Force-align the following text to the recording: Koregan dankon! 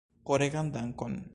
Koregan 0.29 0.73
dankon! 0.77 1.21